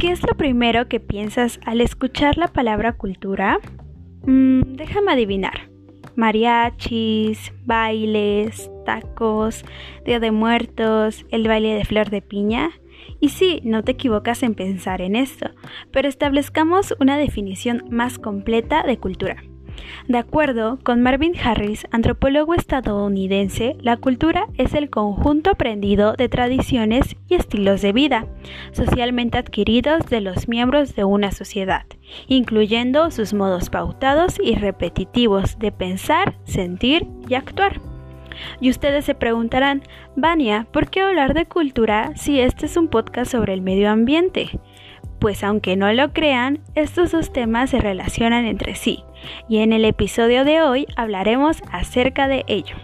¿Qué 0.00 0.12
es 0.12 0.22
lo 0.22 0.34
primero 0.34 0.88
que 0.88 0.98
piensas 0.98 1.60
al 1.66 1.82
escuchar 1.82 2.38
la 2.38 2.48
palabra 2.48 2.94
cultura? 2.94 3.60
Mm, 4.24 4.76
déjame 4.76 5.12
adivinar. 5.12 5.68
Mariachis, 6.16 7.52
bailes, 7.66 8.70
tacos, 8.86 9.62
Día 10.06 10.18
de 10.18 10.30
Muertos, 10.30 11.26
el 11.30 11.46
baile 11.46 11.74
de 11.74 11.84
flor 11.84 12.08
de 12.08 12.22
piña. 12.22 12.70
Y 13.20 13.28
sí, 13.28 13.60
no 13.62 13.84
te 13.84 13.92
equivocas 13.92 14.42
en 14.42 14.54
pensar 14.54 15.02
en 15.02 15.16
esto, 15.16 15.50
pero 15.92 16.08
establezcamos 16.08 16.94
una 16.98 17.18
definición 17.18 17.84
más 17.90 18.18
completa 18.18 18.82
de 18.82 18.96
cultura. 18.96 19.42
De 20.08 20.18
acuerdo 20.18 20.78
con 20.82 21.02
Marvin 21.02 21.34
Harris, 21.42 21.86
antropólogo 21.90 22.54
estadounidense, 22.54 23.76
la 23.80 23.96
cultura 23.96 24.46
es 24.56 24.74
el 24.74 24.90
conjunto 24.90 25.50
aprendido 25.50 26.14
de 26.14 26.28
tradiciones 26.28 27.16
y 27.28 27.34
estilos 27.34 27.82
de 27.82 27.92
vida, 27.92 28.26
socialmente 28.72 29.38
adquiridos 29.38 30.06
de 30.06 30.20
los 30.20 30.48
miembros 30.48 30.94
de 30.94 31.04
una 31.04 31.32
sociedad, 31.32 31.84
incluyendo 32.26 33.10
sus 33.10 33.34
modos 33.34 33.70
pautados 33.70 34.36
y 34.42 34.54
repetitivos 34.54 35.58
de 35.58 35.72
pensar, 35.72 36.34
sentir 36.44 37.06
y 37.28 37.34
actuar. 37.34 37.80
Y 38.60 38.70
ustedes 38.70 39.04
se 39.04 39.14
preguntarán, 39.14 39.82
Vania, 40.16 40.66
¿por 40.72 40.88
qué 40.90 41.00
hablar 41.00 41.34
de 41.34 41.46
cultura 41.46 42.12
si 42.16 42.40
este 42.40 42.66
es 42.66 42.76
un 42.76 42.88
podcast 42.88 43.30
sobre 43.30 43.52
el 43.52 43.60
medio 43.60 43.90
ambiente? 43.90 44.58
Pues 45.20 45.44
aunque 45.44 45.76
no 45.76 45.92
lo 45.92 46.14
crean, 46.14 46.60
estos 46.74 47.12
dos 47.12 47.30
temas 47.30 47.68
se 47.70 47.78
relacionan 47.78 48.46
entre 48.46 48.74
sí, 48.74 49.04
y 49.50 49.58
en 49.58 49.74
el 49.74 49.84
episodio 49.84 50.44
de 50.44 50.62
hoy 50.62 50.86
hablaremos 50.96 51.62
acerca 51.70 52.26
de 52.26 52.42
ello. 52.48 52.74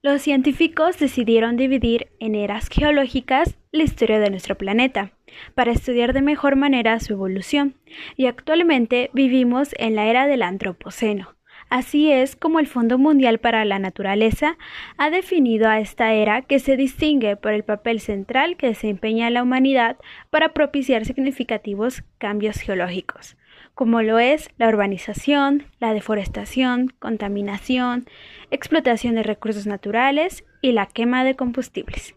Los 0.00 0.22
científicos 0.22 0.98
decidieron 0.98 1.56
dividir 1.56 2.12
en 2.20 2.36
eras 2.36 2.68
geológicas 2.68 3.56
la 3.72 3.82
historia 3.82 4.20
de 4.20 4.30
nuestro 4.30 4.56
planeta, 4.56 5.12
para 5.54 5.72
estudiar 5.72 6.12
de 6.12 6.22
mejor 6.22 6.54
manera 6.54 7.00
su 7.00 7.14
evolución, 7.14 7.74
y 8.16 8.26
actualmente 8.26 9.10
vivimos 9.12 9.74
en 9.78 9.96
la 9.96 10.06
era 10.06 10.28
del 10.28 10.42
Antropoceno. 10.42 11.36
Así 11.72 12.12
es 12.12 12.36
como 12.36 12.60
el 12.60 12.66
Fondo 12.66 12.98
Mundial 12.98 13.38
para 13.38 13.64
la 13.64 13.78
Naturaleza 13.78 14.58
ha 14.98 15.08
definido 15.08 15.70
a 15.70 15.80
esta 15.80 16.12
era 16.12 16.42
que 16.42 16.58
se 16.58 16.76
distingue 16.76 17.34
por 17.36 17.54
el 17.54 17.64
papel 17.64 17.98
central 17.98 18.58
que 18.58 18.66
desempeña 18.66 19.30
la 19.30 19.42
humanidad 19.42 19.96
para 20.28 20.52
propiciar 20.52 21.06
significativos 21.06 22.04
cambios 22.18 22.58
geológicos, 22.58 23.38
como 23.74 24.02
lo 24.02 24.18
es 24.18 24.50
la 24.58 24.68
urbanización, 24.68 25.64
la 25.80 25.94
deforestación, 25.94 26.92
contaminación, 26.98 28.04
explotación 28.50 29.14
de 29.14 29.22
recursos 29.22 29.66
naturales 29.66 30.44
y 30.60 30.72
la 30.72 30.84
quema 30.84 31.24
de 31.24 31.36
combustibles. 31.36 32.14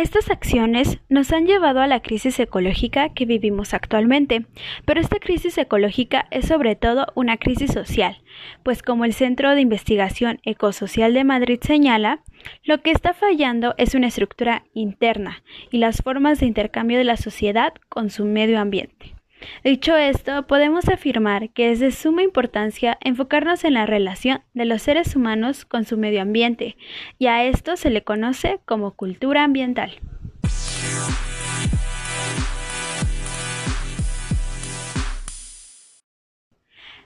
Estas 0.00 0.30
acciones 0.30 0.98
nos 1.10 1.30
han 1.30 1.46
llevado 1.46 1.82
a 1.82 1.86
la 1.86 2.00
crisis 2.00 2.40
ecológica 2.40 3.10
que 3.10 3.26
vivimos 3.26 3.74
actualmente, 3.74 4.46
pero 4.86 4.98
esta 4.98 5.18
crisis 5.18 5.58
ecológica 5.58 6.26
es 6.30 6.48
sobre 6.48 6.74
todo 6.74 7.08
una 7.14 7.36
crisis 7.36 7.70
social, 7.70 8.22
pues 8.62 8.82
como 8.82 9.04
el 9.04 9.12
Centro 9.12 9.54
de 9.54 9.60
Investigación 9.60 10.40
Ecosocial 10.42 11.12
de 11.12 11.24
Madrid 11.24 11.60
señala, 11.60 12.20
lo 12.64 12.80
que 12.80 12.92
está 12.92 13.12
fallando 13.12 13.74
es 13.76 13.94
una 13.94 14.06
estructura 14.06 14.64
interna 14.72 15.42
y 15.70 15.76
las 15.76 16.00
formas 16.02 16.40
de 16.40 16.46
intercambio 16.46 16.96
de 16.96 17.04
la 17.04 17.18
sociedad 17.18 17.74
con 17.90 18.08
su 18.08 18.24
medio 18.24 18.58
ambiente. 18.58 19.19
Dicho 19.64 19.96
esto, 19.96 20.46
podemos 20.46 20.88
afirmar 20.88 21.50
que 21.50 21.70
es 21.70 21.80
de 21.80 21.90
suma 21.90 22.22
importancia 22.22 22.98
enfocarnos 23.00 23.64
en 23.64 23.74
la 23.74 23.86
relación 23.86 24.42
de 24.54 24.64
los 24.64 24.82
seres 24.82 25.16
humanos 25.16 25.64
con 25.64 25.84
su 25.84 25.96
medio 25.96 26.22
ambiente, 26.22 26.76
y 27.18 27.26
a 27.26 27.44
esto 27.44 27.76
se 27.76 27.90
le 27.90 28.02
conoce 28.02 28.60
como 28.64 28.92
cultura 28.92 29.44
ambiental. 29.44 30.00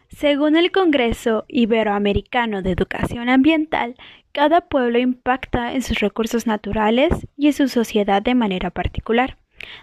Según 0.09 0.57
el 0.57 0.71
Congreso 0.71 1.45
Iberoamericano 1.49 2.63
de 2.63 2.71
Educación 2.71 3.29
Ambiental, 3.29 3.97
cada 4.33 4.63
pueblo 4.63 4.99
impacta 4.99 5.75
en 5.75 5.83
sus 5.83 5.99
recursos 5.99 6.47
naturales 6.47 7.27
y 7.37 7.49
en 7.49 7.53
su 7.53 7.69
sociedad 7.69 8.23
de 8.23 8.35
manera 8.35 8.71
particular. 8.71 9.37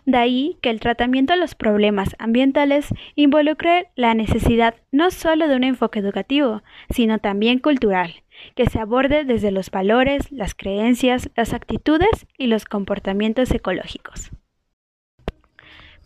De 0.06 0.18
ahí 0.18 0.58
que 0.62 0.70
el 0.70 0.80
tratamiento 0.80 1.34
de 1.34 1.40
los 1.40 1.56
problemas 1.56 2.16
ambientales 2.20 2.88
involucre 3.16 3.90
la 3.96 4.14
necesidad 4.14 4.76
no 4.92 5.12
solo 5.12 5.48
de 5.48 5.56
un 5.56 5.64
enfoque 5.64 6.00
educativo, 6.00 6.64
sino 6.90 7.20
también 7.20 7.60
cultural, 7.60 8.24
que 8.56 8.66
se 8.66 8.80
aborde 8.80 9.24
desde 9.24 9.52
los 9.52 9.72
valores, 9.72 10.32
las 10.32 10.56
creencias, 10.56 11.30
las 11.36 11.54
actitudes 11.54 12.28
y 12.38 12.48
los 12.48 12.66
comportamientos 12.66 13.52
ecológicos. 13.52 14.32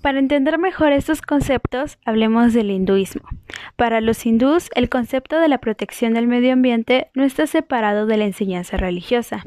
Para 0.06 0.20
entender 0.20 0.60
mejor 0.60 0.92
estos 0.92 1.24
conceptos, 1.24 1.98
hablemos 2.06 2.54
del 2.54 2.70
hinduismo. 2.70 3.28
Para 3.76 4.02
los 4.02 4.24
hindús, 4.28 4.70
el 4.76 4.88
concepto 4.88 5.40
de 5.40 5.48
la 5.48 5.58
protección 5.58 6.14
del 6.14 6.28
medio 6.28 6.54
ambiente 6.54 7.10
no 7.16 7.24
está 7.24 7.48
separado 7.48 8.06
de 8.06 8.18
la 8.18 8.26
enseñanza 8.26 8.78
religiosa. 8.78 9.44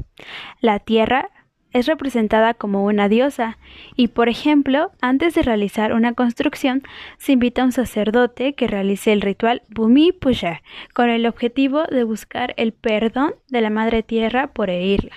La 0.60 0.80
tierra 0.80 1.30
es 1.72 1.86
representada 1.86 2.54
como 2.54 2.84
una 2.84 3.08
diosa 3.08 3.58
y, 3.96 4.08
por 4.08 4.28
ejemplo, 4.28 4.90
antes 5.00 5.34
de 5.34 5.42
realizar 5.42 5.92
una 5.92 6.14
construcción, 6.14 6.82
se 7.18 7.32
invita 7.32 7.62
a 7.62 7.66
un 7.66 7.72
sacerdote 7.72 8.54
que 8.54 8.66
realice 8.66 9.12
el 9.12 9.20
ritual 9.20 9.62
Bhumi 9.68 10.12
Puja 10.12 10.62
con 10.94 11.10
el 11.10 11.26
objetivo 11.26 11.84
de 11.84 12.04
buscar 12.04 12.54
el 12.56 12.72
perdón 12.72 13.34
de 13.48 13.60
la 13.60 13.70
Madre 13.70 14.02
Tierra 14.02 14.48
por 14.48 14.70
herirla. 14.70 15.12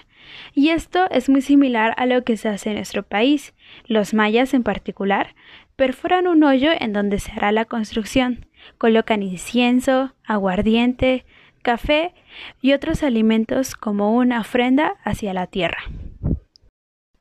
Y 0.54 0.70
esto 0.70 1.10
es 1.10 1.30
muy 1.30 1.42
similar 1.42 1.94
a 1.98 2.06
lo 2.06 2.24
que 2.24 2.38
se 2.38 2.50
hace 2.50 2.70
en 2.70 2.76
nuestro 2.76 3.04
país. 3.04 3.54
Los 3.86 4.14
mayas 4.14 4.54
en 4.54 4.64
particular 4.64 5.36
perforan 5.76 6.28
un 6.28 6.44
hoyo 6.44 6.70
en 6.80 6.94
donde 6.94 7.20
se 7.20 7.32
hará 7.32 7.52
la 7.52 7.66
construcción, 7.66 8.46
colocan 8.78 9.24
incienso, 9.24 10.14
aguardiente, 10.26 11.26
café 11.62 12.14
y 12.62 12.74
otros 12.74 13.04
alimentos 13.04 13.76
como 13.76 14.16
una 14.16 14.42
ofrenda 14.42 14.96
hacia 15.04 15.34
la 15.34 15.48
tierra. 15.48 15.84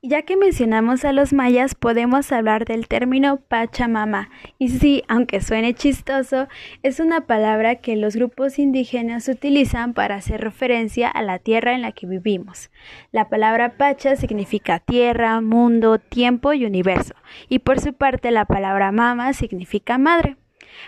Ya 0.03 0.23
que 0.23 0.35
mencionamos 0.35 1.05
a 1.05 1.13
los 1.13 1.35
mayas, 1.35 1.75
podemos 1.75 2.33
hablar 2.33 2.65
del 2.65 2.89
término 2.89 3.37
Pachamama. 3.37 4.31
Y 4.59 4.69
sí, 4.71 5.03
aunque 5.09 5.43
suene 5.43 5.75
chistoso, 5.75 6.49
es 6.83 7.01
una 7.01 7.27
palabra 7.27 7.75
que 7.77 7.97
los 7.97 8.17
grupos 8.17 8.59
indígenas 8.59 9.29
utilizan 9.29 9.93
para 9.93 10.15
hacer 10.15 10.41
referencia 10.41 11.07
a 11.07 11.21
la 11.21 11.39
tierra 11.39 11.75
en 11.75 11.83
la 11.83 11.93
que 11.93 12.07
vivimos. 12.07 12.71
La 13.13 13.29
palabra 13.29 13.77
Pacha 13.77 14.17
significa 14.17 14.79
tierra, 14.79 15.39
mundo, 15.43 15.99
tiempo 15.99 16.55
y 16.55 16.65
universo. 16.65 17.15
Y 17.51 17.59
por 17.59 17.79
su 17.79 17.93
parte, 17.93 18.31
la 18.31 18.47
palabra 18.47 18.93
Mama 18.93 19.35
significa 19.35 19.99
madre. 19.99 20.40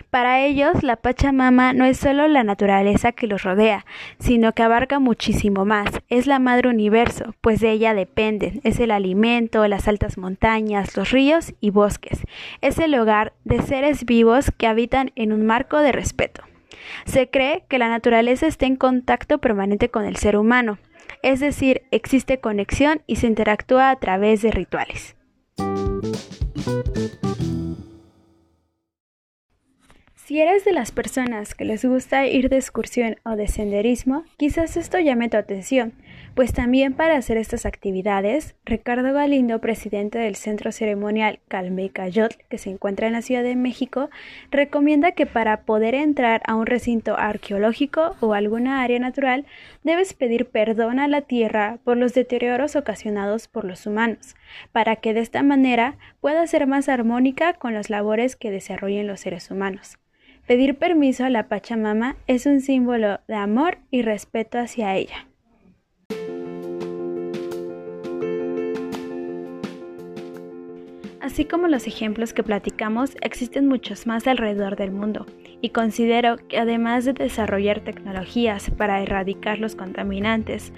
Para 0.09 0.41
ellos, 0.41 0.83
la 0.83 0.95
Pachamama 0.95 1.73
no 1.73 1.85
es 1.85 1.97
solo 1.97 2.27
la 2.27 2.43
naturaleza 2.43 3.11
que 3.11 3.27
los 3.27 3.43
rodea, 3.43 3.85
sino 4.19 4.53
que 4.53 4.63
abarca 4.63 4.99
muchísimo 4.99 5.65
más. 5.65 5.89
Es 6.09 6.27
la 6.27 6.39
madre 6.39 6.69
universo, 6.69 7.35
pues 7.41 7.59
de 7.59 7.71
ella 7.71 7.93
dependen. 7.93 8.61
Es 8.63 8.79
el 8.79 8.91
alimento, 8.91 9.67
las 9.67 9.87
altas 9.87 10.17
montañas, 10.17 10.95
los 10.97 11.11
ríos 11.11 11.53
y 11.59 11.69
bosques. 11.69 12.21
Es 12.61 12.79
el 12.79 12.95
hogar 12.95 13.33
de 13.43 13.61
seres 13.61 14.05
vivos 14.05 14.51
que 14.57 14.67
habitan 14.67 15.11
en 15.15 15.33
un 15.33 15.45
marco 15.45 15.79
de 15.79 15.91
respeto. 15.91 16.43
Se 17.05 17.29
cree 17.29 17.63
que 17.67 17.79
la 17.79 17.89
naturaleza 17.89 18.47
está 18.47 18.65
en 18.65 18.75
contacto 18.75 19.37
permanente 19.39 19.89
con 19.89 20.05
el 20.05 20.17
ser 20.17 20.37
humano, 20.37 20.77
es 21.21 21.39
decir, 21.39 21.83
existe 21.91 22.39
conexión 22.39 23.01
y 23.07 23.17
se 23.17 23.27
interactúa 23.27 23.89
a 23.89 23.95
través 23.95 24.41
de 24.41 24.51
rituales. 24.51 25.15
Si 30.33 30.41
eres 30.41 30.65
de 30.65 30.73
las 30.73 30.91
personas 30.91 31.53
que 31.53 31.63
les 31.63 31.85
gusta 31.85 32.25
ir 32.25 32.49
de 32.49 32.55
excursión 32.55 33.17
o 33.23 33.35
de 33.35 33.47
senderismo, 33.47 34.23
quizás 34.35 34.77
esto 34.77 34.97
llame 34.97 35.29
tu 35.29 35.37
atención, 35.37 35.93
pues 36.33 36.53
también 36.53 36.95
para 36.95 37.17
hacer 37.17 37.37
estas 37.37 37.67
actividades, 37.67 38.55
Ricardo 38.65 39.13
Galindo, 39.13 39.61
presidente 39.61 40.17
del 40.17 40.35
Centro 40.35 40.71
Ceremonial 40.71 41.39
Calmecayotl, 41.49 42.37
que 42.49 42.57
se 42.57 42.71
encuentra 42.71 43.05
en 43.05 43.13
la 43.13 43.21
Ciudad 43.21 43.43
de 43.43 43.55
México, 43.55 44.09
recomienda 44.49 45.11
que 45.11 45.27
para 45.27 45.65
poder 45.65 45.93
entrar 45.93 46.41
a 46.47 46.55
un 46.55 46.65
recinto 46.65 47.15
arqueológico 47.15 48.15
o 48.19 48.33
alguna 48.33 48.81
área 48.81 48.97
natural, 48.97 49.45
debes 49.83 50.15
pedir 50.15 50.47
perdón 50.47 50.97
a 50.97 51.07
la 51.07 51.21
tierra 51.21 51.77
por 51.83 51.95
los 51.95 52.15
deterioros 52.15 52.75
ocasionados 52.75 53.47
por 53.47 53.65
los 53.65 53.85
humanos, 53.85 54.35
para 54.71 54.95
que 54.95 55.13
de 55.13 55.19
esta 55.19 55.43
manera 55.43 55.99
pueda 56.21 56.47
ser 56.47 56.65
más 56.65 56.89
armónica 56.89 57.53
con 57.53 57.75
las 57.75 57.91
labores 57.91 58.35
que 58.35 58.49
desarrollen 58.49 59.05
los 59.05 59.19
seres 59.19 59.51
humanos. 59.51 59.99
Pedir 60.47 60.75
permiso 60.75 61.23
a 61.23 61.29
la 61.29 61.47
Pachamama 61.47 62.17
es 62.27 62.45
un 62.45 62.59
símbolo 62.59 63.21
de 63.27 63.35
amor 63.35 63.77
y 63.91 64.01
respeto 64.01 64.59
hacia 64.59 64.95
ella. 64.95 65.27
Así 71.23 71.45
como 71.45 71.69
los 71.69 71.87
ejemplos 71.87 72.33
que 72.33 72.43
platicamos, 72.43 73.15
existen 73.21 73.65
muchos 73.65 74.07
más 74.07 74.27
alrededor 74.27 74.75
del 74.75 74.91
mundo, 74.91 75.25
y 75.61 75.69
considero 75.69 76.35
que 76.49 76.59
además 76.59 77.05
de 77.05 77.13
desarrollar 77.13 77.79
tecnologías 77.79 78.69
para 78.71 79.01
erradicar 79.01 79.57
los 79.57 79.77
contaminantes, 79.77 80.73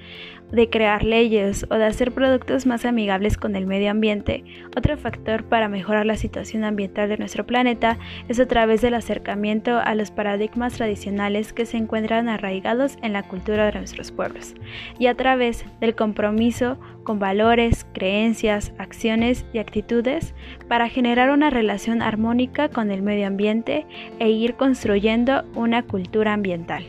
de 0.51 0.69
crear 0.69 1.03
leyes 1.03 1.65
o 1.71 1.75
de 1.75 1.85
hacer 1.85 2.11
productos 2.11 2.67
más 2.67 2.85
amigables 2.85 3.37
con 3.37 3.55
el 3.55 3.65
medio 3.65 3.89
ambiente, 3.89 4.43
otro 4.77 4.95
factor 4.97 5.43
para 5.45 5.67
mejorar 5.67 6.05
la 6.05 6.15
situación 6.15 6.63
ambiental 6.63 7.09
de 7.09 7.17
nuestro 7.17 7.47
planeta 7.47 7.97
es 8.27 8.39
a 8.39 8.47
través 8.47 8.81
del 8.81 8.93
acercamiento 8.93 9.79
a 9.79 9.95
los 9.95 10.11
paradigmas 10.11 10.75
tradicionales 10.75 11.53
que 11.53 11.65
se 11.65 11.77
encuentran 11.77 12.29
arraigados 12.29 12.99
en 13.01 13.13
la 13.13 13.23
cultura 13.23 13.65
de 13.65 13.79
nuestros 13.79 14.11
pueblos, 14.11 14.53
y 14.99 15.07
a 15.07 15.15
través 15.15 15.65
del 15.81 15.95
compromiso 15.95 16.77
con 17.03 17.17
valores, 17.17 17.87
creencias, 17.93 18.73
acciones 18.77 19.45
y 19.51 19.57
actitudes 19.57 20.34
para 20.67 20.89
generar 20.89 21.29
una 21.29 21.49
relación 21.49 22.01
armónica 22.01 22.69
con 22.69 22.91
el 22.91 23.01
medio 23.01 23.27
ambiente 23.27 23.85
e 24.19 24.29
ir 24.29 24.55
construyendo 24.55 25.43
una 25.55 25.83
cultura 25.83 26.33
ambiental. 26.33 26.85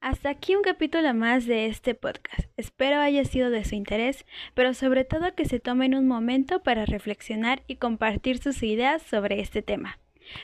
Hasta 0.00 0.30
aquí 0.30 0.54
un 0.54 0.62
capítulo 0.62 1.14
más 1.14 1.46
de 1.46 1.66
este 1.66 1.94
podcast. 1.94 2.50
Espero 2.56 3.00
haya 3.00 3.24
sido 3.24 3.50
de 3.50 3.64
su 3.64 3.74
interés, 3.74 4.26
pero 4.54 4.74
sobre 4.74 5.04
todo 5.04 5.34
que 5.34 5.46
se 5.46 5.58
tomen 5.58 5.94
un 5.94 6.06
momento 6.06 6.62
para 6.62 6.84
reflexionar 6.84 7.62
y 7.66 7.76
compartir 7.76 8.38
sus 8.38 8.62
ideas 8.62 9.02
sobre 9.02 9.40
este 9.40 9.62
tema. 9.62 9.98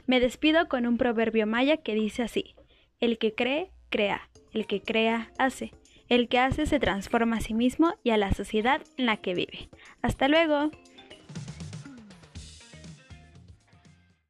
Me 0.06 0.20
despido 0.20 0.68
con 0.68 0.86
un 0.86 0.96
proverbio 0.96 1.46
maya 1.46 1.76
que 1.76 1.94
dice 1.94 2.22
así, 2.22 2.54
el 3.00 3.18
que 3.18 3.34
cree, 3.34 3.70
crea, 3.90 4.28
el 4.52 4.66
que 4.66 4.80
crea, 4.80 5.32
hace, 5.38 5.72
el 6.08 6.28
que 6.28 6.38
hace 6.38 6.66
se 6.66 6.80
transforma 6.80 7.36
a 7.36 7.40
sí 7.40 7.54
mismo 7.54 7.94
y 8.02 8.10
a 8.10 8.16
la 8.16 8.32
sociedad 8.32 8.80
en 8.96 9.06
la 9.06 9.18
que 9.18 9.34
vive. 9.34 9.68
Hasta 10.02 10.28
luego. 10.28 10.70